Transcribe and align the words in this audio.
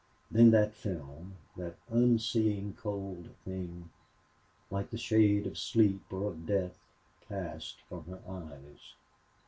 Then 0.31 0.49
that 0.49 0.73
film, 0.73 1.35
that 1.55 1.75
unseeing 1.87 2.73
cold 2.73 3.29
thing, 3.45 3.91
like 4.71 4.89
the 4.89 4.97
shade 4.97 5.45
of 5.45 5.59
sleep 5.59 6.01
or 6.09 6.23
of 6.31 6.47
death, 6.47 6.79
passed 7.29 7.79
from 7.87 8.05
her 8.05 8.21
eyes. 8.27 8.95